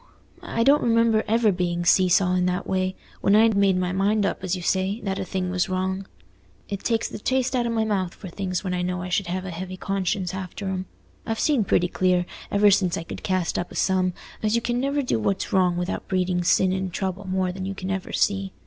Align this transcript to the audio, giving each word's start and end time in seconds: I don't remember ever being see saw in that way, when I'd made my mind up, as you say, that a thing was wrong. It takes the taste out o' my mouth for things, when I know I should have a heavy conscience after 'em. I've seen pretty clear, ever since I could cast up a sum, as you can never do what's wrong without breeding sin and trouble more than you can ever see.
I 0.41 0.63
don't 0.63 0.81
remember 0.81 1.23
ever 1.27 1.51
being 1.51 1.85
see 1.85 2.09
saw 2.09 2.33
in 2.33 2.47
that 2.47 2.65
way, 2.65 2.95
when 3.21 3.35
I'd 3.35 3.55
made 3.55 3.77
my 3.77 3.91
mind 3.91 4.25
up, 4.25 4.43
as 4.43 4.55
you 4.55 4.63
say, 4.63 4.99
that 5.01 5.19
a 5.19 5.23
thing 5.23 5.51
was 5.51 5.69
wrong. 5.69 6.07
It 6.67 6.79
takes 6.79 7.07
the 7.07 7.19
taste 7.19 7.55
out 7.55 7.67
o' 7.67 7.69
my 7.69 7.85
mouth 7.85 8.15
for 8.15 8.27
things, 8.27 8.63
when 8.63 8.73
I 8.73 8.81
know 8.81 9.03
I 9.03 9.09
should 9.09 9.27
have 9.27 9.45
a 9.45 9.51
heavy 9.51 9.77
conscience 9.77 10.33
after 10.33 10.67
'em. 10.69 10.87
I've 11.23 11.39
seen 11.39 11.63
pretty 11.65 11.87
clear, 11.87 12.25
ever 12.49 12.71
since 12.71 12.97
I 12.97 13.03
could 13.03 13.21
cast 13.21 13.59
up 13.59 13.71
a 13.71 13.75
sum, 13.75 14.13
as 14.41 14.55
you 14.55 14.61
can 14.63 14.79
never 14.79 15.03
do 15.03 15.19
what's 15.19 15.53
wrong 15.53 15.77
without 15.77 16.07
breeding 16.07 16.43
sin 16.43 16.73
and 16.73 16.91
trouble 16.91 17.27
more 17.27 17.51
than 17.51 17.67
you 17.67 17.75
can 17.75 17.91
ever 17.91 18.11
see. 18.11 18.53